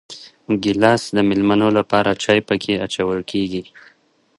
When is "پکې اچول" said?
2.47-3.19